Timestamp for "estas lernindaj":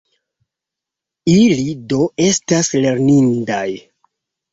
2.29-3.67